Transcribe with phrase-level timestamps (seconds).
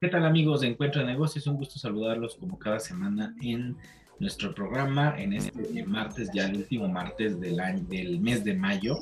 [0.00, 1.46] ¿Qué tal amigos de Encuentro de Negocios?
[1.46, 3.76] Un gusto saludarlos como cada semana en
[4.18, 8.96] nuestro programa en este martes, ya el último martes del, año, del mes de mayo,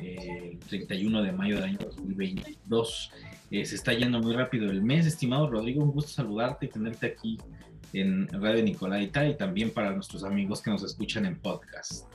[0.00, 3.10] eh, 31 de mayo del año 2022.
[3.50, 7.06] Eh, se está yendo muy rápido el mes, estimado Rodrigo, un gusto saludarte y tenerte
[7.06, 7.38] aquí
[7.92, 12.06] en Radio Nicolaita y también para nuestros amigos que nos escuchan en podcast.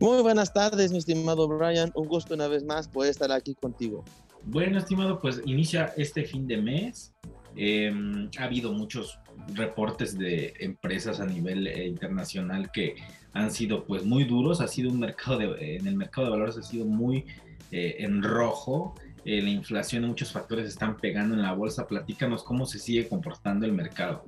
[0.00, 1.90] Muy buenas tardes, mi estimado Brian.
[1.96, 4.04] Un gusto una vez más poder estar aquí contigo.
[4.44, 7.12] Bueno, estimado, pues inicia este fin de mes.
[7.56, 7.92] Eh,
[8.38, 9.18] ha habido muchos
[9.54, 12.94] reportes de empresas a nivel eh, internacional que
[13.32, 14.60] han sido pues muy duros.
[14.60, 17.26] Ha sido un mercado de, en el mercado de valores ha sido muy
[17.72, 18.94] eh, en rojo.
[19.24, 21.88] la inflación y muchos factores están pegando en la bolsa.
[21.88, 24.24] Platícanos cómo se sigue comportando el mercado.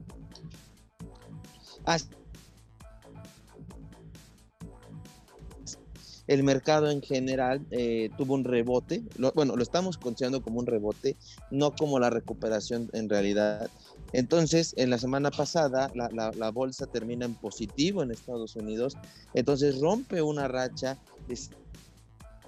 [6.31, 9.03] El mercado en general eh, tuvo un rebote,
[9.35, 11.17] bueno, lo estamos considerando como un rebote,
[11.51, 13.69] no como la recuperación en realidad.
[14.13, 18.97] Entonces, en la semana pasada, la, bolsa termina en positivo en Estados Unidos,
[19.35, 21.37] entonces rompe una racha de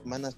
[0.01, 0.37] semanas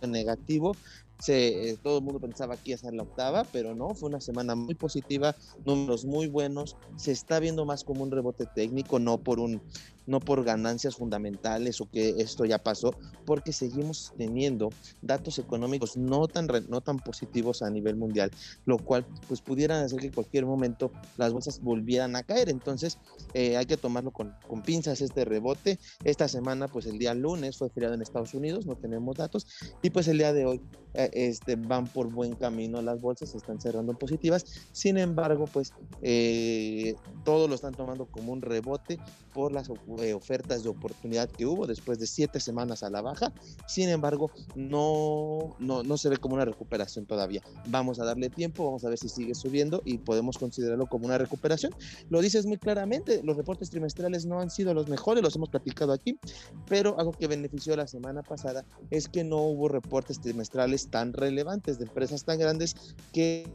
[0.00, 0.74] negativo
[1.18, 4.08] se, eh, todo el mundo pensaba que iba a ser la octava, pero no, fue
[4.08, 8.98] una semana muy positiva, números muy buenos, se está viendo más como un rebote técnico,
[8.98, 9.60] no por un
[10.08, 12.94] no por ganancias fundamentales o que esto ya pasó,
[13.26, 14.70] porque seguimos teniendo
[15.02, 18.30] datos económicos no tan, no tan positivos a nivel mundial,
[18.64, 22.48] lo cual pues pudieran hacer que en cualquier momento las bolsas volvieran a caer.
[22.48, 22.98] Entonces
[23.34, 25.78] eh, hay que tomarlo con, con pinzas este rebote.
[26.04, 29.46] Esta semana pues el día lunes fue feriado en Estados Unidos, no tenemos datos,
[29.82, 30.60] y pues el día de hoy
[30.94, 34.44] eh, este, van por buen camino las bolsas, están cerrando positivas.
[34.72, 38.98] Sin embargo, pues eh, todo lo están tomando como un rebote
[39.34, 39.68] por las
[40.14, 43.32] ofertas de oportunidad que hubo después de siete semanas a la baja.
[43.66, 47.42] Sin embargo, no, no, no se ve como una recuperación todavía.
[47.66, 51.18] Vamos a darle tiempo, vamos a ver si sigue subiendo y podemos considerarlo como una
[51.18, 51.74] recuperación.
[52.10, 55.92] Lo dices muy claramente, los reportes trimestrales no han sido los mejores, los hemos platicado
[55.92, 56.18] aquí,
[56.66, 61.78] pero algo que benefició la semana pasada es que no hubo reportes trimestrales tan relevantes
[61.78, 62.74] de empresas tan grandes
[63.12, 63.46] que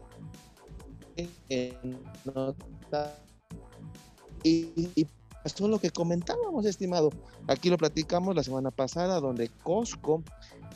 [2.26, 2.56] no
[4.44, 5.08] y, y
[5.44, 7.10] es lo que comentábamos, estimado.
[7.48, 10.24] Aquí lo platicamos la semana pasada, donde Costco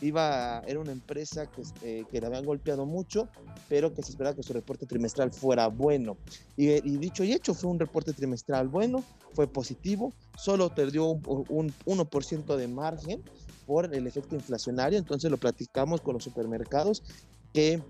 [0.01, 3.27] iba, era una empresa que, eh, que le habían golpeado mucho,
[3.69, 6.17] pero que se esperaba que su reporte trimestral fuera bueno.
[6.55, 11.73] Y, dicho y hecho, fue un reporte trimestral bueno, fue positivo, solo perdió un, un
[11.85, 13.23] 1% de margen
[13.65, 17.03] por el efecto inflacionario, entonces lo platicamos con los supermercados
[17.53, 17.81] que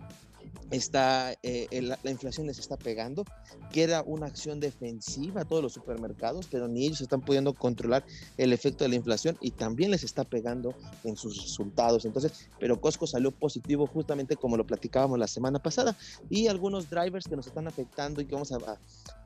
[0.72, 3.23] está, eh, la, inflación les está pegando,
[3.72, 8.06] queda una acción defensiva a todos los supermercados, pero ni ellos están pudiendo controlar
[8.38, 10.73] el efecto de la inflación y también les está pegando
[11.03, 12.06] en sus resultados.
[12.06, 15.96] Entonces, pero Costco salió positivo justamente como lo platicábamos la semana pasada
[16.29, 18.57] y algunos drivers que nos están afectando y que vamos a,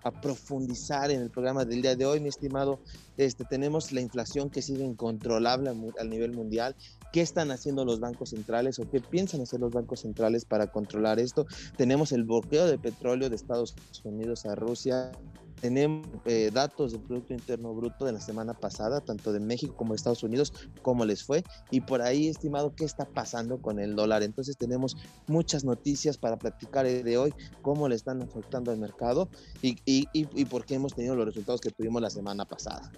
[0.04, 2.80] a, profundizar en el programa del día de hoy, mi estimado,
[3.18, 6.76] este, tenemos la inflación que sigue incontrolable a, a nivel mundial,
[7.12, 11.20] qué están haciendo los bancos centrales o qué piensan hacer los bancos centrales para controlar
[11.20, 11.46] esto.
[11.78, 15.12] Tenemos el bloqueo de petróleo de Estados Unidos a Rusia.
[15.60, 19.94] Tenemos eh, datos del Producto Interno Bruto de la semana pasada, tanto de México como
[19.94, 21.44] de Estados Unidos, cómo les fue.
[21.70, 24.24] Y por ahí, estimado, qué está pasando con el dólar.
[24.24, 29.30] Entonces tenemos muchas noticias para platicar de hoy, cómo le están afectando al mercado
[29.62, 32.92] y, y, y, y por qué hemos tenido los resultados que tuvimos la semana pasada.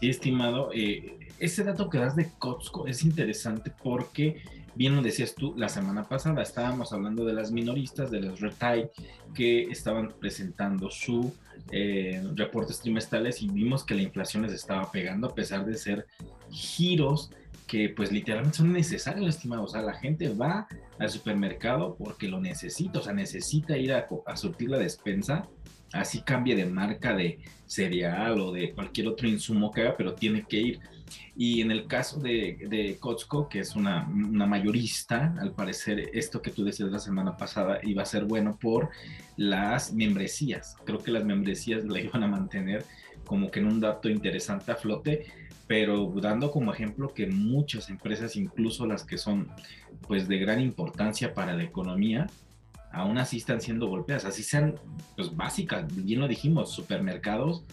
[0.00, 0.70] Sí, estimado.
[0.74, 4.42] Eh, ese dato que das de Costco es interesante porque,
[4.74, 8.88] bien lo decías tú, la semana pasada estábamos hablando de las minoristas, de los retail,
[9.34, 11.26] que estaban presentando sus
[11.70, 16.06] eh, reportes trimestrales y vimos que la inflación les estaba pegando a pesar de ser
[16.50, 17.30] giros
[17.66, 19.64] que pues literalmente son necesarios, estimado.
[19.64, 20.68] O sea, la gente va
[20.98, 25.48] al supermercado porque lo necesita, o sea, necesita ir a, a surtir la despensa
[25.94, 30.44] así cambie de marca de cereal o de cualquier otro insumo que haga, pero tiene
[30.46, 30.80] que ir.
[31.36, 36.40] Y en el caso de, de Costco, que es una, una, mayorista, al parecer esto
[36.40, 38.90] que tú decías la semana pasada iba a ser bueno por
[39.36, 40.76] las membresías.
[40.84, 42.84] Creo que las membresías la iban a mantener
[43.24, 45.26] como que en un dato interesante a flote,
[45.66, 49.48] pero dando como ejemplo que muchas empresas, incluso las que son
[50.06, 52.26] pues de gran importancia para la economía,
[52.92, 54.76] aún así están siendo golpeadas, así sean
[55.16, 57.64] pues básicas, bien lo dijimos, supermercados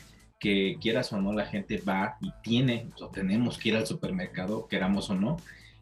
[0.42, 4.68] que quieras o no la gente va y tiene o tenemos que ir al supermercado,
[4.68, 5.38] queramos o no,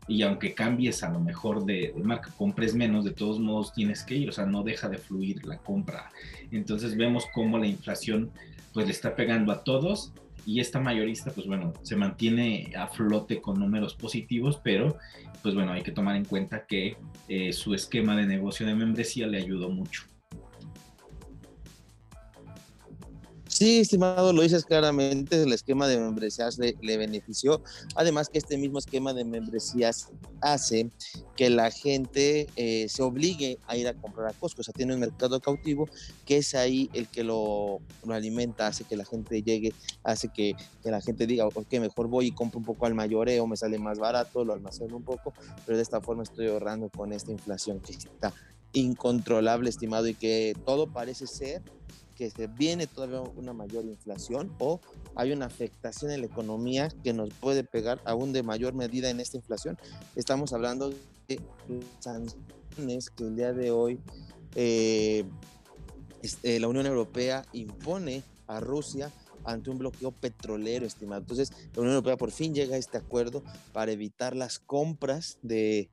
[0.06, 4.16] y aunque cambies a lo mejor de, marca, compres menos, de todos modos tienes que
[4.16, 6.12] ir, o sea, no deja de fluir la compra.
[6.52, 8.32] Entonces vemos cómo la inflación
[8.74, 10.12] pues le está pegando a todos
[10.46, 14.98] y esta mayorista, pues bueno, se mantiene a flote con números positivos, pero
[15.42, 16.98] pues bueno, hay que tomar en cuenta que
[17.30, 20.09] eh, su esquema de negocio de membresía le ayudó mucho.
[23.60, 27.62] Sí, estimado, lo dices claramente, el esquema de membresías le, benefició.
[27.94, 30.90] Además que este mismo esquema de membresías hace
[31.36, 34.62] que la gente eh, se obligue a ir a comprar a Costco.
[34.62, 35.90] O sea, tiene un mercado cautivo
[36.26, 39.74] que es ahí el que lo, alimenta, hace que la gente llegue,
[40.06, 43.58] hace que, la gente diga, ok, mejor voy y compro un poco al mayoreo, me
[43.58, 45.34] sale más barato, lo almaceno un poco,
[45.66, 48.34] pero de esta forma estoy ahorrando con esta inflación que está
[48.72, 51.62] incontrolable, estimado, y que todo parece ser
[52.20, 54.82] que se viene todavía una mayor inflación o
[55.16, 59.22] hay una afectación en la economía que nos puede pegar aún de mayor medida en
[59.22, 59.78] esta inflación.
[60.18, 60.90] Estamos hablando
[61.30, 61.40] de
[62.00, 64.02] sanciones que el día de hoy
[64.56, 65.24] eh,
[66.22, 69.14] este, la Unión Europea impone a Rusia
[69.52, 71.22] ante un bloqueo petrolero, estimado.
[71.22, 73.44] Entonces, la Unión Europea por fin llega a este acuerdo
[73.74, 75.90] para evitar las compras de,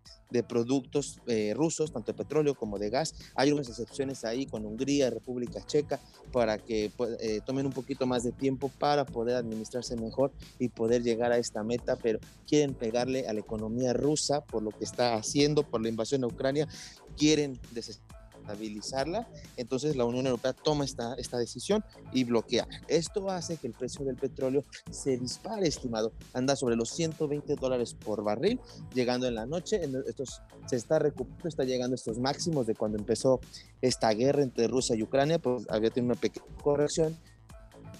[0.48, 3.14] productos eh, rusos, tanto de petróleo como de gas.
[3.34, 5.98] Hay unas excepciones ahí con Hungría, República Checa,
[6.32, 11.02] para que eh, tomen un poquito más de tiempo para poder administrarse mejor y poder
[11.02, 15.14] llegar a esta meta, pero quieren pegarle a la economía rusa por lo que está
[15.14, 16.68] haciendo, por la invasión a Ucrania,
[17.16, 18.05] quieren desestabilizar
[18.46, 22.66] estabilizarla, entonces la Unión Europea toma esta, esta decisión y bloquea.
[22.88, 26.12] Esto hace que el precio del petróleo se dispare, estimado.
[26.32, 28.60] Anda sobre los 120 dólares por barril,
[28.94, 29.80] llegando en la noche.
[30.06, 33.40] Estos, se está recuperando, está llegando a estos máximos de cuando empezó
[33.82, 37.16] esta guerra entre Rusia y Ucrania, pues había tenido una pequeña corrección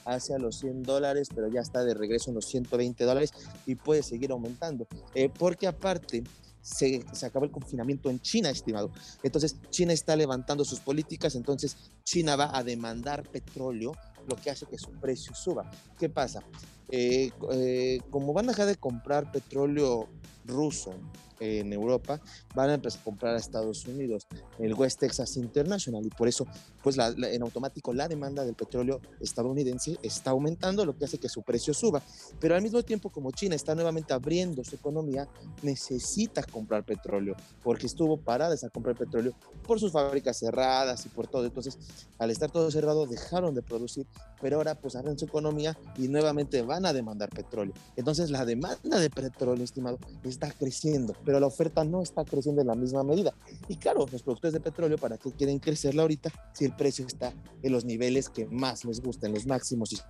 [0.05, 3.33] hacia los 100 dólares, pero ya está de regreso en los 120 dólares
[3.67, 4.87] y puede seguir aumentando.
[5.15, 6.23] Eh, porque aparte,
[6.67, 8.91] se, se acaba el confinamiento en China, estimado.
[9.23, 13.93] Entonces, China está levantando sus políticas, entonces China va a demandar petróleo,
[14.27, 15.71] lo que hace que su precio suba.
[15.99, 16.43] ¿Qué pasa?
[16.89, 20.09] Eh, eh, como van a dejar de comprar petróleo
[20.45, 20.95] ruso
[21.41, 22.21] en Europa,
[22.55, 24.27] van a empezar a comprar a Estados Unidos,
[24.59, 26.47] el West Texas International, y por eso,
[26.83, 31.43] pues en automático la demanda del petróleo estadounidense está aumentando, lo que hace que su
[31.43, 32.03] precio suba.
[32.41, 35.29] Pero al mismo tiempo, como China está nuevamente abriendo su economía,
[35.63, 39.35] necesita comprar petróleo, porque estuvo parada esa comprar petróleo
[39.67, 41.45] por sus fábricas cerradas y por todo.
[41.45, 41.79] Entonces,
[42.19, 44.07] al estar todo cerrado, dejaron de producir,
[44.41, 47.75] pero ahora pues abren su economía y nuevamente van a demandar petróleo.
[47.97, 52.69] Entonces, la demanda de petróleo, estimado, está creciendo pero la oferta no está creciendo en
[52.69, 53.35] la misma medida.
[53.69, 57.33] Y claro, los productores de petróleo, ¿para qué quieren crecerla ahorita si el precio está
[57.63, 60.05] en los niveles que más les gustan, los máximos?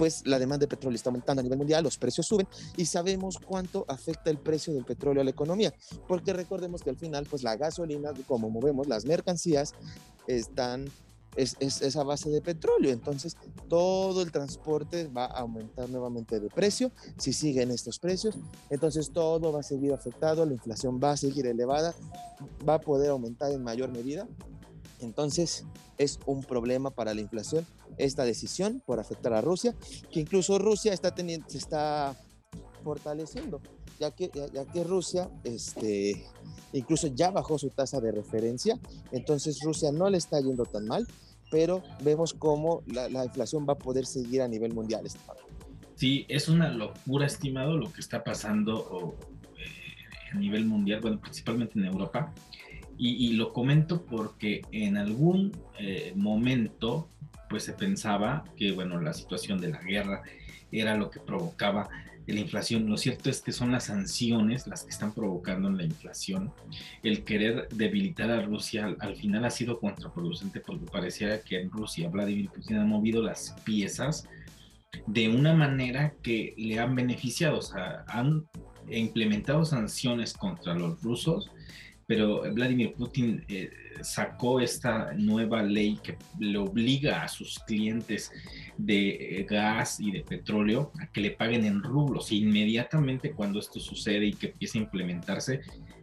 [0.00, 2.48] Pues la demanda de petróleo está aumentando a nivel mundial, los precios suben
[2.78, 5.74] y sabemos cuánto afecta el precio del petróleo a la economía,
[6.08, 9.74] porque recordemos que al final, pues la gasolina, como movemos las mercancías,
[10.26, 10.86] están
[11.36, 12.92] es, es, esa base de petróleo.
[12.92, 13.36] Entonces,
[13.68, 18.38] todo el transporte va a aumentar nuevamente de precio si siguen estos precios.
[18.70, 21.94] Entonces, todo va a seguir afectado, la inflación va a seguir elevada,
[22.66, 24.26] va a poder aumentar en mayor medida.
[25.00, 25.64] Entonces,
[25.98, 27.66] es un problema para la inflación
[27.98, 29.74] esta decisión por afectar a Rusia,
[30.12, 32.16] que incluso Rusia está teniendo, se está
[32.82, 33.60] fortaleciendo,
[33.98, 36.24] ya que, ya, que Rusia este,
[36.72, 38.78] incluso ya bajó su tasa de referencia,
[39.12, 41.06] entonces Rusia no le está yendo tan mal,
[41.50, 45.04] pero vemos cómo la, inflación va a poder seguir a nivel mundial.
[45.96, 49.16] Sí, es una locura, estimado, lo que está pasando
[49.58, 52.32] eh, a nivel mundial, bueno, principalmente en Europa.
[53.02, 57.08] Y, lo comento porque en algún eh, momento,
[57.48, 60.22] pues se pensaba que, bueno, la situación de la guerra
[60.70, 61.88] era lo que provocaba
[62.32, 62.88] la inflación.
[62.88, 66.52] Lo cierto es que son las sanciones las que están provocando la inflación.
[67.02, 72.08] El querer debilitar a Rusia al, final ha sido contraproducente porque parecía que en Rusia
[72.08, 74.28] Vladimir Putin ha movido las piezas
[75.06, 77.58] de una manera que le han beneficiado.
[77.58, 78.46] O sea, han
[78.88, 81.50] implementado sanciones contra los rusos
[82.10, 88.32] pero Vladimir Putin eh, sacó esta nueva ley que le obliga a sus clientes
[88.76, 92.32] de eh, gas y de petróleo a que le paguen en rublos.
[92.32, 95.60] inmediatamente cuando esto sucede y que empiece a implementarse,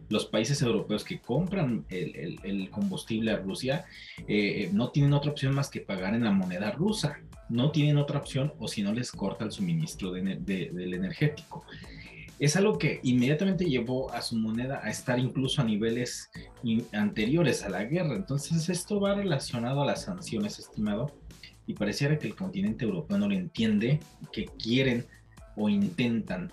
[0.08, 3.84] los países europeos que compran el, combustible a Rusia
[4.26, 7.20] eh, no tienen otra opción más que pagar en la moneda rusa.
[7.50, 11.66] No tienen otra opción o si no les corta el suministro del energético
[12.38, 16.30] es algo que inmediatamente llevó a su moneda a estar incluso a niveles
[16.92, 18.14] anteriores a la guerra.
[18.14, 21.12] Entonces esto va relacionado a las sanciones, estimado,
[21.66, 24.00] y pareciera que el continente europeo no lo entiende,
[24.32, 25.06] que quieren
[25.56, 26.52] o intentan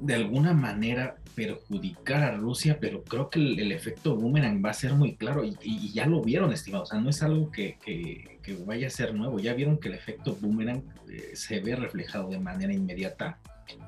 [0.00, 4.94] de alguna manera perjudicar a Rusia, pero creo que el, efecto boomerang va a ser
[4.94, 6.90] muy claro y, ya lo vieron, estimados.
[6.90, 9.38] O sea, no es algo que, que, vaya a ser nuevo.
[9.38, 13.38] Ya vieron que el efecto boomerang eh, se ve reflejado de manera inmediata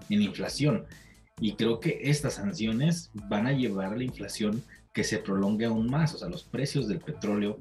[0.09, 0.87] en inflación.
[1.41, 4.63] Y creo que estas sanciones van a llevar a la inflación
[4.93, 6.15] que se prolongue aún más.
[6.15, 7.59] O sea, los precios del petróleo,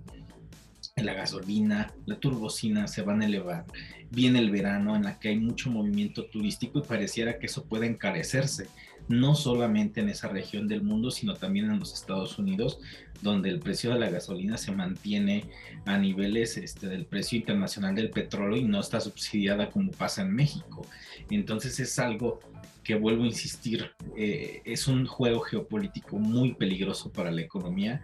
[0.96, 3.66] la gasolina, la turbocina se van a elevar.
[4.12, 7.88] Viene el verano en la que hay mucho movimiento turístico y pareciera que eso puede
[7.88, 8.68] encarecerse,
[9.08, 12.80] no solamente en esa región del mundo, sino también en los Estados Unidos,
[13.24, 15.46] donde el precio de la gasolina se mantiene
[15.86, 20.36] a niveles este, del precio internacional del petróleo y no está subsidiada como pasa en
[20.36, 20.86] México.
[21.32, 22.40] Entonces es algo
[22.84, 28.02] que vuelvo a insistir, eh, es un juego geopolítico muy peligroso para la economía,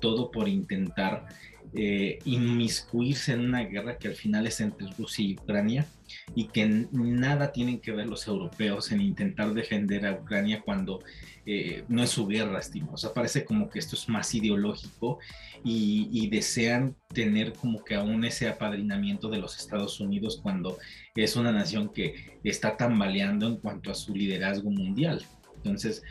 [0.00, 1.26] todo por intentar
[1.74, 5.86] eh, inmiscuirse en una guerra que al final es entre Rusia y Ucrania
[6.34, 11.00] y que nada tienen que ver los europeos en intentar defender a Ucrania cuando
[11.44, 12.92] eh, no es su guerra, estimo.
[12.92, 15.18] O sea, parece como que esto es más ideológico
[15.64, 20.78] y, y, desean tener como que aún ese apadrinamiento de los Estados Unidos cuando
[21.14, 25.24] es una nación que está tambaleando en cuanto a su liderazgo mundial.
[25.56, 26.02] Entonces,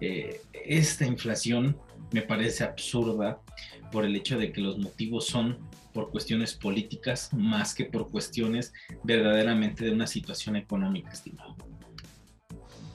[0.00, 1.76] eh, esta inflación
[2.12, 3.40] me parece absurda
[3.90, 5.58] por el hecho de que los motivos son
[5.92, 8.72] por cuestiones políticas más que por cuestiones
[9.02, 11.56] verdaderamente de una situación económica, estimado.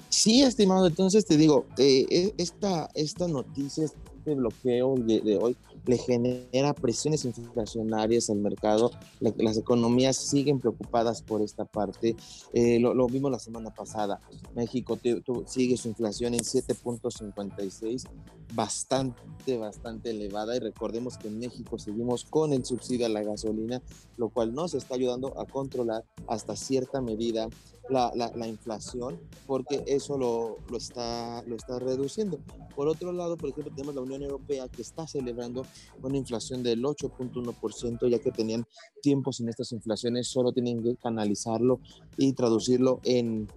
[0.09, 5.97] Sí, estimado, entonces te digo, eh, e, esta, esta noticia, este bloqueo de hoy, le
[5.97, 8.91] genera presiones inflacionarias al mercado.
[9.19, 12.15] las economías siguen preocupadas por esta parte.
[12.53, 14.21] Eh, lo, vimos la semana pasada.
[14.55, 14.97] México
[15.45, 18.07] sigue su inflación en 7.56,
[18.55, 20.55] bastante, bastante elevada.
[20.55, 23.81] Y recordemos que en México seguimos con el subsidio a la gasolina,
[24.17, 27.49] lo cual nos está ayudando a controlar hasta cierta medida
[27.89, 32.39] la, la, inflación, porque eso lo, lo, está, lo está reduciendo.
[32.75, 35.65] Por otro lado, por ejemplo, tenemos la Unión Europea que está celebrando
[36.01, 38.65] una inflación del 8.1%, ya que tenían
[39.01, 41.81] tiempos sin estas inflaciones, solo tienen que canalizarlo
[42.17, 43.49] y traducirlo en,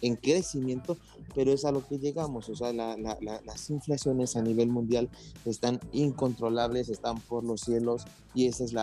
[0.00, 0.96] en crecimiento
[1.34, 5.08] pero es a lo que llegamos, o sea, las inflaciones a nivel mundial
[5.44, 8.74] están incontrolables, están por los cielos y ese es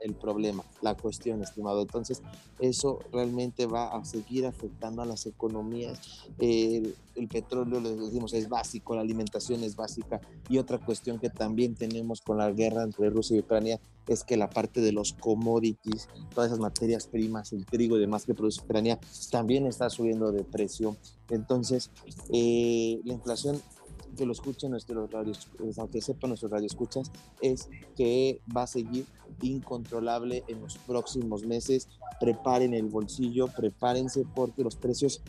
[0.00, 1.82] el problema, la cuestión, estimado.
[1.82, 2.22] Entonces,
[2.58, 6.24] eso realmente va a seguir afectando a las economías.
[6.38, 11.74] el petróleo, les decimos, es básico, la alimentación es básica y otra cuestión que también
[11.74, 13.78] tenemos con la guerra entre Rusia y Ucrania
[14.10, 18.26] es que la parte de los commodities, todas esas materias primas, el trigo y demás
[18.26, 18.98] que produce Ucrania,
[19.30, 20.96] también está subiendo de precio.
[21.28, 21.90] Entonces,
[22.32, 23.62] eh, la inflación
[24.16, 25.48] que lo escuchen nuestros radios,
[25.78, 29.06] aunque sepan nuestros radioescuchas, es que va a seguir
[29.42, 31.88] incontrolable en los próximos meses.
[32.18, 35.22] Preparen el bolsillo, prepárense porque los precios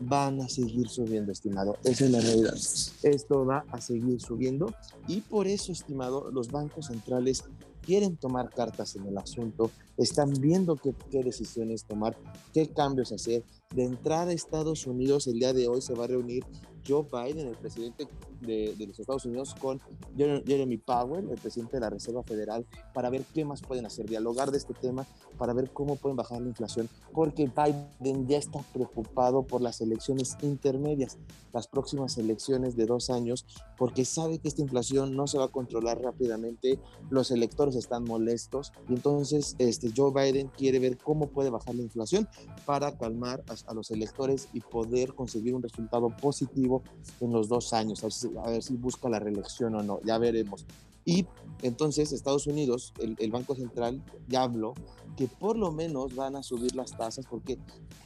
[0.00, 1.76] van a seguir subiendo, estimado.
[1.84, 2.54] Esa es la realidad.
[3.02, 4.74] Esto va a seguir subiendo
[5.06, 7.44] y por eso, estimado, los bancos centrales
[7.80, 12.16] quieren tomar cartas en el asunto, están viendo qué, decisiones tomar,
[12.52, 13.44] qué cambios hacer.
[13.74, 16.44] De entrar a Estados Unidos el día de hoy se va a reunir
[16.86, 18.08] Joe Biden, el presidente
[18.40, 19.80] de, los Estados Unidos, con
[20.16, 24.50] Jeremy Powell, el presidente de la Reserva Federal, para ver qué más pueden hacer, dialogar
[24.50, 25.06] de este tema,
[25.38, 30.36] para ver cómo pueden bajar la inflación, porque Biden ya está preocupado por las elecciones
[30.42, 31.18] intermedias,
[31.52, 35.48] las próximas elecciones de dos años, porque sabe que esta inflación no se va a
[35.48, 36.78] controlar rápidamente,
[37.10, 41.82] los electores están molestos, y entonces este, Joe Biden quiere ver cómo puede bajar la
[41.82, 42.28] inflación
[42.66, 46.82] para calmar a, a los electores y poder conseguir un resultado positivo
[47.20, 48.04] en los dos años,
[48.44, 50.66] a ver si busca la reelección o no, ya veremos.
[51.04, 51.26] Y
[51.62, 54.74] entonces Estados Unidos, el, Banco Central ya habló
[55.16, 57.58] que por lo menos van a subir las tasas porque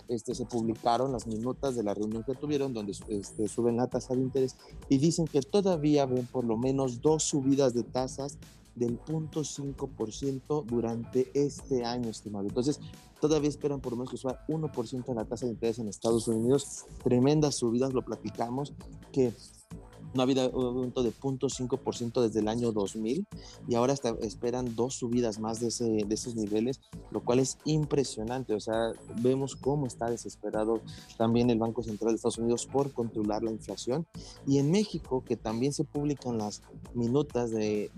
[0.08, 4.14] este, se publicaron las minutas de la reunión que tuvieron donde este, suben la tasa
[4.14, 4.56] de interés
[4.88, 8.38] y dicen que todavía ven por lo menos dos subidas de tasas
[8.74, 12.46] del 0.5% durante este año, estimado.
[12.48, 12.80] Entonces,
[13.20, 16.84] todavía esperan por lo menos que suba 1% la tasa de interés en Estados Unidos.
[17.02, 18.72] Tremendas subidas, lo platicamos,
[19.12, 19.32] que
[20.14, 23.26] no ha habido un aumento de 0.5% desde el año 2000
[23.68, 26.80] y ahora esperan dos subidas más de, ese, de esos niveles,
[27.10, 28.54] lo cual es impresionante.
[28.54, 30.80] O sea, vemos cómo está desesperado
[31.18, 34.06] también el Banco Central de Estados Unidos por controlar la inflación.
[34.46, 36.62] Y en México, que también se publican las
[36.94, 37.90] minutas de,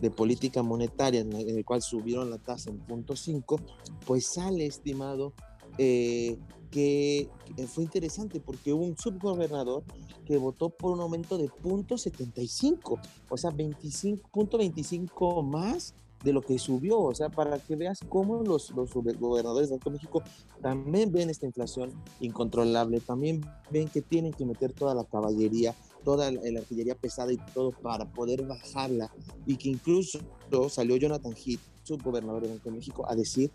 [0.00, 3.60] de política monetaria en el cual subieron la tasa en 0.5,
[4.06, 5.34] pues sale estimado
[5.78, 6.38] eh,
[6.70, 7.28] que
[7.66, 9.82] fue interesante porque hubo un subgobernador
[10.24, 17.00] que votó por un aumento de 0.75, o sea, 25.25 más de lo que subió,
[17.00, 20.22] o sea, para que veas cómo los, los gobernadores de Banco de México
[20.60, 26.30] también ven esta inflación incontrolable, también ven que tienen que meter toda la caballería, toda
[26.30, 29.12] la, artillería pesada y todo para poder bajarla,
[29.46, 30.18] y que incluso
[30.68, 33.50] salió Jonathan Heath, subgobernador de México, a decir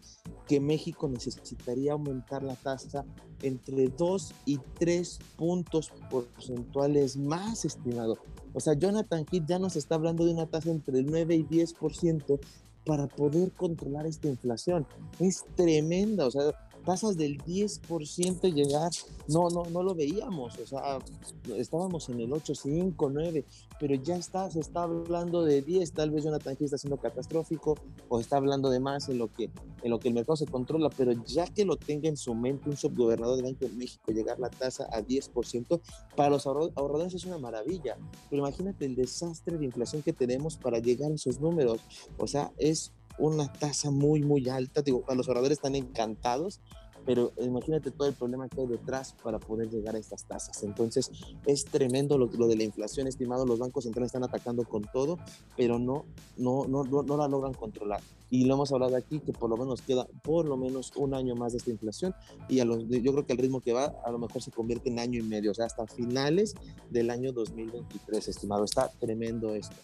[0.47, 3.05] que México necesitaría aumentar la tasa
[3.41, 8.17] entre 2 y 3 puntos porcentuales más, estimado.
[8.53, 11.43] O sea, Jonathan Heath ya nos está hablando de una tasa entre el 9 y
[11.45, 12.39] 10%
[12.85, 14.85] para poder controlar esta inflación.
[15.19, 16.43] Es tremenda, o sea,
[16.85, 18.91] tasas del 10% llegar,
[19.27, 20.99] no, no, no lo veíamos, o sea,
[21.57, 23.45] estábamos en el 8, 5, 9,
[23.79, 27.75] pero ya está, se está hablando de 10, tal vez Jonathan está siendo catastrófico
[28.07, 29.49] o está hablando de más en lo que
[29.83, 32.69] en lo que el mercado se controla, pero ya que lo tenga en su mente
[32.69, 35.79] un subgobernador del Banco de México llegar la tasa a 10%,
[36.15, 37.97] para los ahorradores es una maravilla,
[38.29, 41.79] pero imagínate el desastre de inflación que tenemos para llegar a esos números,
[42.17, 44.81] o sea, es una tasa muy, muy alta.
[44.81, 46.61] Digo, los ahorradores están encantados,
[47.05, 50.63] pero imagínate todo el problema que hay detrás para poder llegar a estas tasas.
[50.63, 51.11] Entonces,
[51.45, 53.45] es tremendo lo, de la inflación, estimado.
[53.45, 55.19] Los bancos centrales están atacando con todo,
[55.55, 56.05] pero no,
[56.37, 58.01] no, no, no, la logran controlar.
[58.31, 61.35] Y lo hemos hablado aquí, que por lo menos queda por lo menos un año
[61.35, 62.15] más de esta inflación.
[62.49, 64.89] Y a los, yo creo que el ritmo que va, a lo mejor se convierte
[64.89, 66.55] en año y medio, o sea, hasta finales
[66.89, 68.63] del año 2023, estimado.
[68.63, 69.75] Está tremendo esto.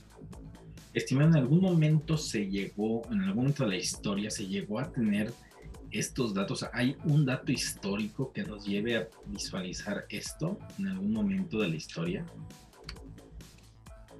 [0.93, 4.91] Estimado, en algún momento se llegó, en algún momento de la historia se llegó a
[4.91, 5.33] tener
[5.91, 6.65] estos datos.
[6.73, 11.75] ¿Hay un dato histórico que nos lleve a visualizar esto en algún momento de la
[11.75, 12.25] historia?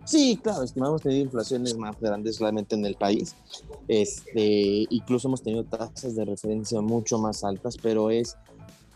[0.06, 3.36] Sí, claro, estimamos tener inflaciones más grandes realmente en el país.
[3.88, 8.36] Este, incluso hemos tenido tasas de referencia mucho más altas, pero es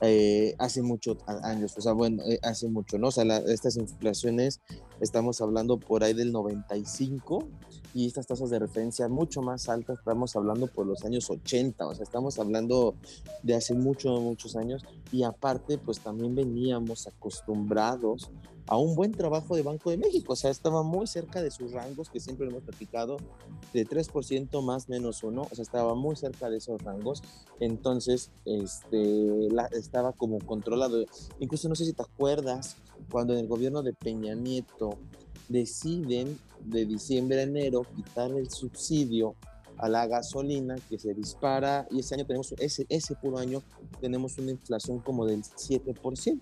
[0.01, 3.07] eh, hace muchos años, o sea, bueno, eh, hace mucho, ¿no?
[3.07, 4.59] O sea, estas inflaciones,
[4.99, 7.47] estamos hablando por ahí del 95
[7.93, 11.95] y estas tasas de referencia mucho más altas, estamos hablando por los años 80, o
[11.95, 12.95] sea, estamos hablando
[13.41, 18.31] de hace muchos, muchos años y aparte, pues también veníamos acostumbrados
[18.67, 20.33] a un buen trabajo de Banco de México.
[20.33, 23.17] O sea, estaba muy cerca de sus rangos, que siempre hemos platicado,
[23.73, 25.47] de 3% más menos uno.
[25.51, 27.21] O sea, estaba muy cerca de esos rangos.
[27.59, 31.05] Entonces, este, la, estaba como controlado.
[31.39, 32.77] Incluso no sé si te acuerdas,
[33.11, 34.97] cuando en el gobierno de Peña Nieto
[35.47, 39.35] deciden de diciembre a enero quitar el subsidio
[39.77, 43.61] a la gasolina que se dispara y ese año tenemos, ese, ese puro año
[43.99, 46.39] tenemos una inflación como del 7%.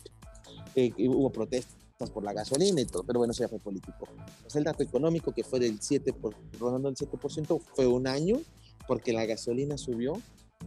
[0.76, 4.08] Eh, hubo protestas por la gasolina y todo, pero bueno, eso ya fue político.
[4.54, 8.42] el dato económico que fue del 7%, por, rodando el 7%, fue un año
[8.88, 10.14] porque la gasolina subió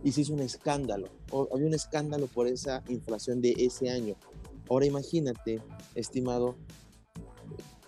[0.03, 1.09] y se hizo un escándalo.
[1.53, 4.15] había un escándalo por esa inflación de ese año.
[4.69, 5.61] Ahora imagínate,
[5.95, 6.57] estimado,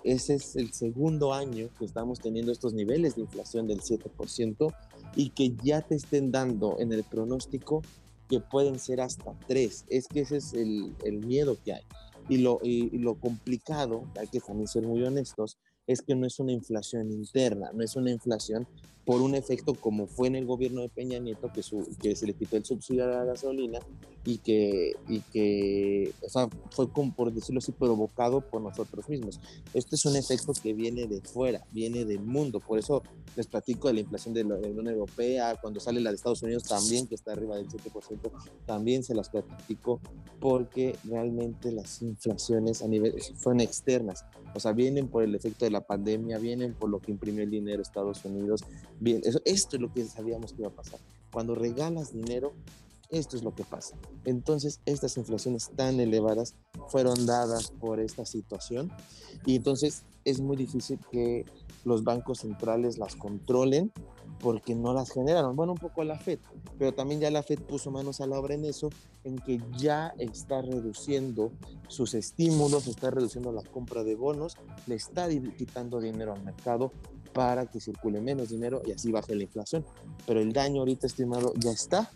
[0.04, 4.72] ese es el segundo año que estamos teniendo estos niveles de inflación del 7%
[5.16, 7.82] y que ya te estén dando en el pronóstico
[8.28, 9.86] que pueden ser hasta 3.
[9.88, 11.82] Es que ese es el, el miedo que hay.
[12.28, 16.38] Y lo, y, lo complicado, hay que también ser muy honestos, es que no es
[16.38, 18.66] una inflación interna, no es una inflación
[19.08, 22.26] por un efecto como fue en el gobierno de Peña Nieto, que, su, que se
[22.26, 23.78] le quitó el subsidio a la gasolina
[24.22, 29.40] y que, y que o sea, fue como, por decirlo así, provocado por nosotros mismos.
[29.72, 32.60] Este es un efecto que viene de fuera, viene del mundo.
[32.60, 33.02] Por eso
[33.34, 36.64] les platico de la inflación de la Unión Europea, cuando sale la de Estados Unidos
[36.64, 38.30] también, que está arriba del 7%,
[38.66, 40.02] también se las platico
[40.38, 44.26] porque realmente las inflaciones a nivel son externas.
[44.54, 47.50] O sea, vienen por el efecto de la pandemia, vienen por lo que imprimió el
[47.50, 48.64] dinero Estados Unidos,
[49.00, 51.00] Bien, eso, esto es lo que sabíamos que iba a pasar.
[51.32, 52.52] Cuando regalas dinero,
[53.10, 53.96] esto es lo que pasa.
[54.24, 56.54] Entonces, estas inflaciones tan elevadas
[56.88, 58.90] fueron dadas por esta situación
[59.46, 61.46] y entonces es muy difícil que
[61.84, 63.92] los bancos centrales las controlen
[64.40, 65.56] porque no las generaron.
[65.56, 66.38] Bueno, un poco la FED,
[66.78, 68.90] pero también ya la FED puso manos a la obra en eso,
[69.24, 71.50] en que ya está reduciendo
[71.88, 74.56] sus estímulos, está reduciendo la compra de bonos,
[74.86, 76.92] le está quitando dinero al mercado
[77.32, 79.84] para que circule menos dinero y así baje la inflación.
[80.26, 82.10] Pero el daño ahorita estimado ya está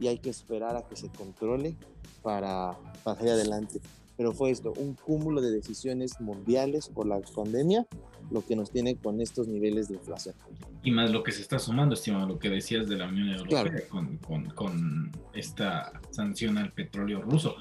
[0.00, 1.76] y hay que esperar a que se controle
[2.22, 3.80] para pasar adelante.
[4.16, 7.86] Pero fue esto, un cúmulo de decisiones mundiales por la pandemia
[8.32, 10.34] lo que nos tiene con estos niveles de inflación.
[10.82, 13.86] Y más lo que se está sumando, estimado, lo que decías de la Unión Europea
[13.88, 17.56] con, con, con, esta sanción al petróleo ruso.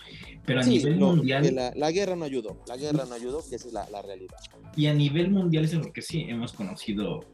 [0.45, 1.53] Pero a nivel mundial...
[1.53, 4.37] La, la, guerra no ayudó, la guerra no ayudó, que esa es la, la realidad.
[4.75, 7.25] Y a nivel mundial es lo que sí hemos conocido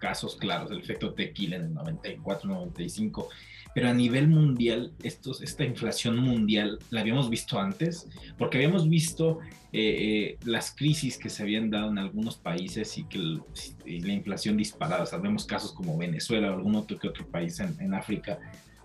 [0.00, 3.28] casos claros, el efecto tequila en el 94, 95,
[3.76, 8.08] pero a nivel mundial, esta inflación mundial la habíamos visto antes,
[8.38, 13.04] porque habíamos visto eh, eh, las crisis que se habían dado en algunos países y
[13.04, 15.04] que la inflación disparada.
[15.04, 18.38] Sabemos casos como Venezuela o algún otro que otro país en, en África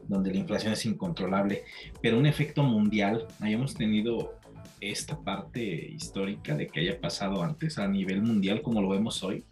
[0.10, 1.64] donde la inflación es incontrolable,
[2.02, 4.42] pero un efecto mundial, habíamos tenido
[4.82, 9.46] esta parte histórica de que haya pasado antes a nivel mundial como lo vemos hoy?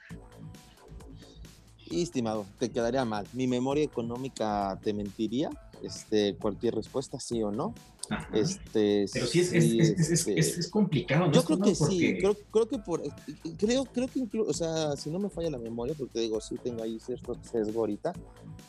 [1.91, 3.25] Estimado, te quedaría mal.
[3.33, 5.49] Mi memoria económica te mentiría.
[5.83, 7.73] Este, cualquier respuesta, sí o no.
[8.33, 11.31] Este, Pero sí, es, es, este, es, complicado, ¿no?
[11.31, 13.03] Yo creo que sí, creo, creo, que por,
[13.57, 16.55] creo, creo que incluso, o sea, si no me falla la memoria, porque digo, sí
[16.61, 18.13] tengo ahí cierto sesgo ahorita,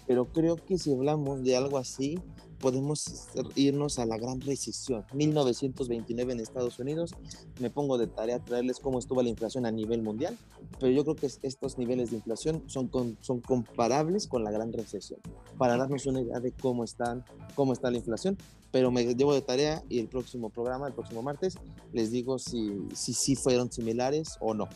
[0.07, 2.19] pero creo que si hablamos de algo así,
[2.61, 7.15] podemos irnos a la gran recesión, 1929 en Estados Unidos.
[7.59, 10.37] Me pongo de tarea traerles cómo estuvo la inflación a nivel mundial,
[10.79, 15.21] pero yo creo que estos niveles de inflación son, son comparables con la gran recesión,
[15.59, 18.37] para darnos una idea de cómo, están, cómo está la inflación.
[18.73, 21.59] Pero me llevo de tarea y el próximo programa, el próximo martes,
[21.93, 24.69] les digo si sí si, fueron similares o no.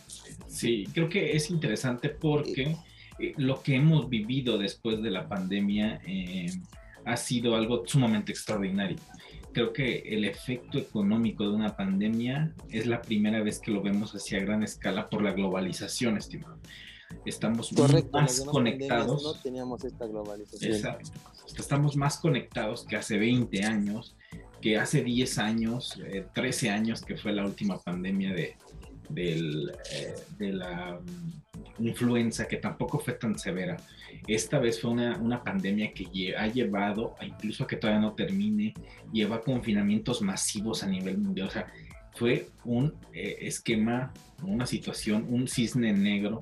[0.49, 2.77] Sí, creo que es interesante porque
[3.21, 6.01] eh, lo que hemos vivido después de la pandemia...
[6.07, 6.47] Eh,
[7.05, 8.97] ha sido algo sumamente extraordinario.
[9.53, 14.15] Creo que el efecto económico de una pandemia es la primera vez que lo vemos
[14.15, 16.59] así a gran escala por la globalización, estimado.
[17.25, 17.73] Estamos
[18.13, 19.23] más conectados.
[19.23, 20.73] No teníamos esta globalización.
[20.73, 21.11] Exacto.
[21.57, 24.17] Estamos más conectados que hace 20 años,
[24.61, 26.01] que hace 10 años,
[26.35, 28.57] 13 eh, años que fue la última pandemia de,
[29.15, 31.44] eh, de la mm,
[31.79, 33.77] influenza, que tampoco fue tan severa.
[34.27, 38.75] Esta vez fue una, una pandemia que ha llevado, incluso a que todavía no termine,
[39.13, 41.49] lleva confinamientos masivos a nivel mundial.
[41.49, 41.67] O sea,
[42.15, 46.41] fue un eh, esquema, una situación, un cisne negro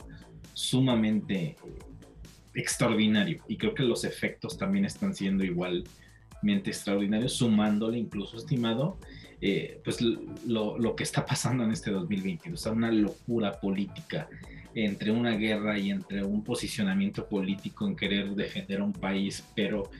[0.54, 1.56] sumamente
[2.54, 3.42] extraordinario.
[3.48, 8.98] Y creo que los efectos también están siendo igualmente extraordinarios, sumándole incluso, estimado,
[9.40, 14.28] eh, pues lo, lo, que está pasando en este 2022, o sea, una locura política
[14.74, 19.90] entre una guerra y entre un posicionamiento político en querer defender a un país, pero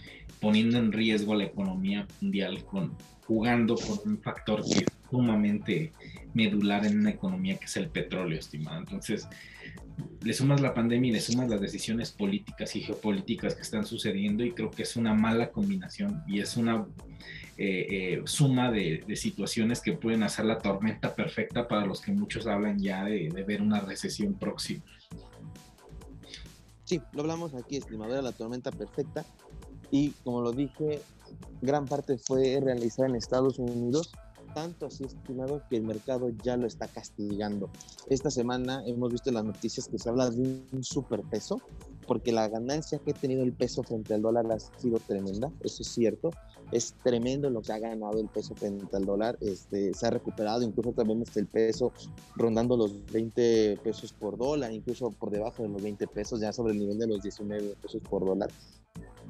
[0.40, 5.92] poniendo en riesgo la economía mundial, con, jugando con un factor que es sumamente
[6.34, 8.78] medular en una economía que es el petróleo, estimado.
[8.78, 9.28] Entonces,
[10.22, 14.44] le sumas la pandemia y le sumas las decisiones políticas y geopolíticas que están sucediendo
[14.44, 16.86] y creo que es una mala combinación y es una
[17.58, 22.46] eh, eh, suma de, situaciones que pueden hacer la tormenta perfecta para los que muchos
[22.46, 24.82] hablan ya de, ver una recesión próxima.
[26.84, 29.24] Sí, lo hablamos aquí, estimado, de la tormenta perfecta
[29.90, 31.00] y como lo dije,
[31.60, 34.12] gran parte fue realizada en Estados Unidos
[34.54, 37.70] tanto así estimado que el mercado ya lo está castigando.
[38.08, 40.40] Esta semana hemos visto en las noticias que se habla de
[40.72, 41.60] un superpeso,
[42.06, 45.82] porque la ganancia que ha tenido el peso frente al dólar ha sido tremenda, eso
[45.82, 46.30] es cierto.
[46.70, 49.36] Es tremendo lo que ha ganado el peso frente al dólar.
[49.40, 51.92] Este, se ha recuperado, incluso también está el peso
[52.34, 56.72] rondando los 20 pesos por dólar, incluso por debajo de los 20 pesos, ya sobre
[56.72, 58.50] el nivel de los 19 pesos por dólar.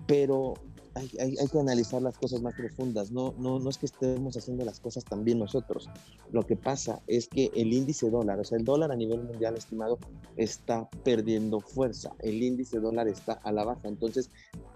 [0.06, 0.54] Pero
[0.94, 3.10] hay, hay, hay, que analizar las cosas más profundas.
[3.10, 5.88] No, no, no es que estemos haciendo las cosas también nosotros.
[6.30, 9.56] Lo que pasa es que el índice dólar, o sea, el dólar a nivel mundial
[9.56, 9.98] estimado,
[10.36, 12.12] está perdiendo fuerza.
[12.20, 13.88] El índice dólar está a la baja.
[13.88, 14.30] Entonces,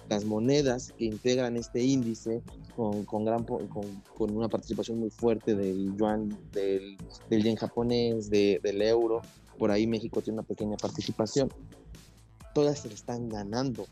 [0.08, 2.42] las monedas que integran este índice
[2.74, 6.96] con, con gran, con, con, una participación muy fuerte del yuan, del,
[7.28, 9.22] del yen japonés, de, del euro,
[9.58, 11.48] por ahí México tiene una pequeña participación,
[12.54, 13.86] todas se le están ganando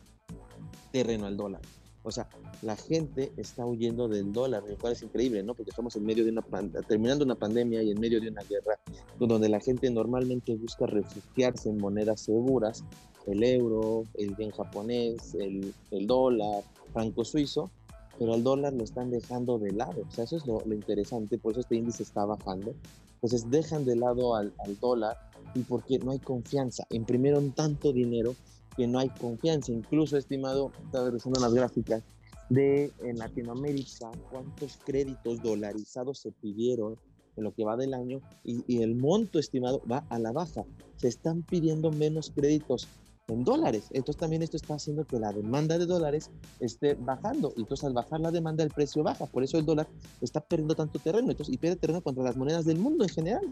[0.92, 1.60] terreno al dólar.
[2.04, 2.28] O sea,
[2.62, 5.54] la gente está huyendo del dólar, lo cual es increíble, ¿no?
[5.54, 6.42] Porque estamos en medio de una
[6.86, 8.78] terminando una pandemia y en medio de una guerra,
[9.18, 12.84] donde la gente normalmente busca refugiarse en monedas seguras,
[13.26, 16.62] el euro, el yen japonés, el, el dólar,
[16.92, 17.70] franco suizo,
[18.18, 20.02] pero al dólar lo están dejando de lado.
[20.06, 22.74] O sea, eso es lo, interesante, por eso este índice está bajando.
[23.14, 25.16] Entonces dejan de lado al, al dólar
[25.54, 26.84] y porque no hay confianza.
[26.90, 28.34] Imprimieron tanto dinero
[28.76, 29.72] que no hay confianza.
[29.72, 32.02] Incluso, estimado, estaba revisando las gráficas
[32.50, 36.96] de en Latinoamérica, cuántos créditos dolarizados se pidieron
[37.36, 40.64] en lo que va del año y, y, el monto estimado va a la baja.
[40.96, 42.86] Se están pidiendo menos créditos
[43.28, 43.86] en dólares.
[43.90, 47.52] Entonces también esto está haciendo que la demanda de dólares esté bajando.
[47.56, 49.26] Y entonces al bajar la demanda el precio baja.
[49.26, 49.88] Por eso el dólar
[50.20, 51.30] está perdiendo tanto terreno.
[51.30, 53.42] Entonces, y pierde terreno contra las monedas del mundo en general.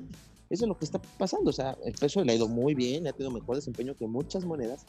[0.50, 1.50] Eso es lo que está pasando.
[1.50, 4.44] O sea, el peso le ha ido muy bien, ha tenido mejor desempeño que muchas
[4.44, 4.85] monedas,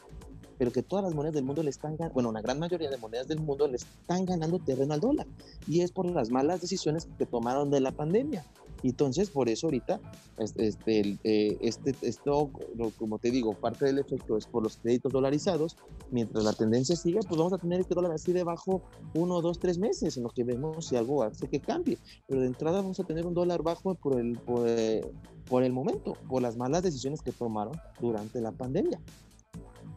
[0.58, 2.98] pero que todas las monedas del mundo le están ganando, bueno, una gran mayoría de
[2.98, 5.28] monedas del mundo le están ganando terreno al dólar.
[5.68, 8.46] Y es por las malas decisiones que tomaron de la pandemia.
[8.84, 10.00] Entonces, por eso ahorita,
[10.38, 12.52] este, eh, este, esto,
[12.98, 15.78] como te digo, parte del efecto es por los créditos dolarizados.
[16.12, 19.78] Mientras la tendencia siga, pues vamos a tener este dólar así debajo uno, dos, tres
[19.78, 21.98] meses, en los que vemos si algo hace que cambie.
[22.28, 25.02] Pero de entrada vamos a tener un dólar bajo por el, por, eh,
[25.50, 29.00] por el momento, por las malas decisiones que tomaron durante la pandemia.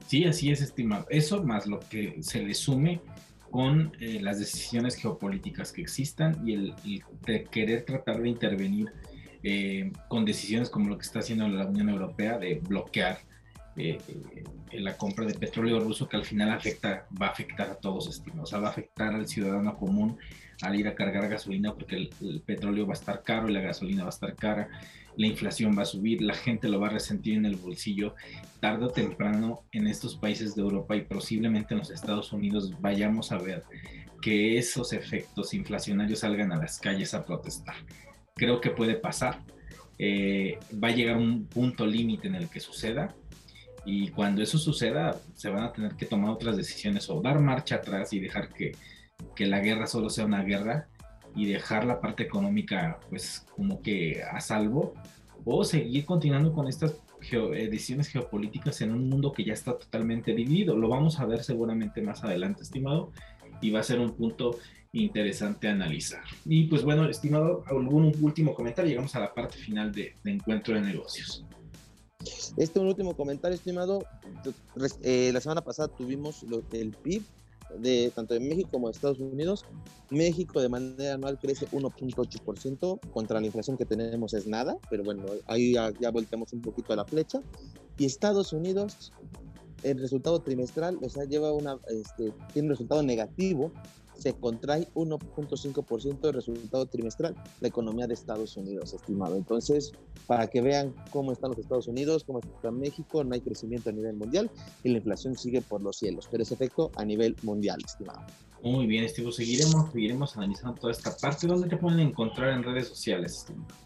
[0.07, 1.07] Sí, así es, estimado.
[1.11, 3.01] Eso más lo que se le sume
[3.57, 6.75] con eh, las decisiones geopolíticas que existan y el,
[7.25, 8.93] de querer tratar de intervenir
[9.43, 13.21] eh, con decisiones como lo que está haciendo la Unión Europea de bloquear
[13.77, 13.99] eh,
[14.73, 18.45] la compra de petróleo ruso que al final afecta, va a afectar a todos, estimado.
[18.45, 20.19] O sea, va a afectar al ciudadano común
[20.63, 24.03] al ir a cargar gasolina porque el, petróleo va a estar caro y la gasolina
[24.03, 24.69] va a estar cara,
[25.17, 28.15] la inflación va a subir, la gente lo va a resentir en el bolsillo.
[28.61, 33.33] Tarde o temprano en estos países de Europa y posiblemente en los Estados Unidos vayamos
[33.33, 33.65] a ver
[34.23, 37.77] que esos efectos inflacionarios salgan a las calles a protestar.
[38.35, 39.43] Creo que puede pasar.
[39.99, 43.15] Eh, va a llegar un punto límite en el que suceda
[43.87, 47.77] y cuando eso suceda se van a tener que tomar otras decisiones o dar marcha
[47.77, 48.73] atrás y dejar que
[49.35, 50.89] que la guerra solo sea una guerra
[51.35, 54.95] y dejar la parte económica pues como que a salvo
[55.45, 60.77] o seguir continuando con estas decisiones geopolíticas en un mundo que ya está totalmente dividido.
[60.77, 63.11] Lo vamos a ver seguramente más adelante, estimado,
[63.61, 64.59] y va a ser un punto
[64.93, 66.23] interesante analizar.
[66.45, 70.83] Y pues bueno, estimado, algún último comentario, llegamos a la parte final de, encuentro de
[70.83, 71.45] negocios.
[72.57, 74.05] Este un último comentario, estimado.
[75.03, 77.23] Eh, la semana pasada tuvimos lo, el PIB
[77.79, 79.65] de tanto de México como de Estados Unidos.
[80.11, 85.25] México de manera anual crece 1.8%, contra la inflación que tenemos es nada, pero bueno,
[85.47, 87.41] ahí ya, ya volteamos un poquito a la flecha.
[87.99, 89.13] Y Estados Unidos,
[89.83, 93.73] el resultado trimestral, o sea, lleva una, este, tiene un resultado negativo
[94.19, 99.37] se contrae 1.5% de resultado trimestral la economía de Estados Unidos, estimado.
[99.37, 99.93] Entonces,
[100.27, 103.93] para que vean cómo están los Estados Unidos, cómo está México, no hay crecimiento a
[103.93, 104.51] nivel mundial
[104.83, 108.21] y la inflación sigue por los cielos, pero es efecto a nivel mundial, estimado.
[108.63, 109.31] Muy bien, Estivo.
[109.31, 111.47] Seguiremos, seguiremos analizando toda esta parte.
[111.47, 113.86] ¿Dónde te pueden encontrar en redes sociales, estimado?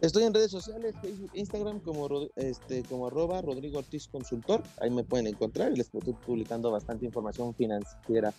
[0.00, 4.62] Estoy en redes sociales, Facebook, Instagram, como, este, como arroba Rodrigo Ortiz Consultor.
[4.80, 8.32] Ahí me pueden encontrar y les estoy publicando bastante información financiera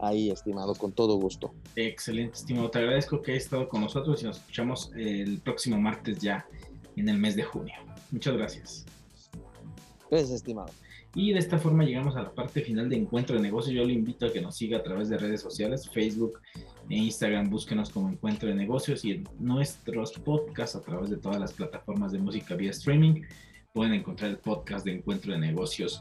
[0.00, 1.54] ahí, estimado, con todo gusto.
[1.76, 2.68] Excelente, estimado.
[2.68, 6.48] Te agradezco que hayas estado con nosotros y nos escuchamos el próximo martes ya
[6.96, 7.74] en el mes de junio.
[8.10, 8.84] Muchas gracias.
[10.10, 10.72] Gracias, estimado.
[11.14, 13.76] Y de esta forma llegamos a la parte final de Encuentro de Negocios.
[13.76, 16.40] Yo le invito a que nos siga a través de redes sociales, Facebook
[16.88, 21.40] e Instagram, búsquenos como Encuentro de Negocios y en nuestros podcasts a través de todas
[21.40, 23.22] las plataformas de música vía streaming.
[23.72, 26.00] Pueden encontrar el podcast de Encuentro de Negocios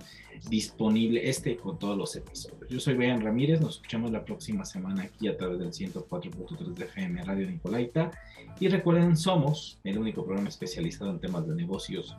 [0.50, 2.70] disponible, este con todos los episodios.
[2.70, 6.86] Yo soy Brian Ramírez, nos escuchamos la próxima semana aquí a través del 104.3 de
[6.86, 8.12] FM Radio Nicolaita.
[8.60, 12.16] Y recuerden, somos el único programa especializado en temas de negocios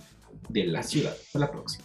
[0.49, 1.13] de la ciudad.
[1.13, 1.85] Hasta la próxima.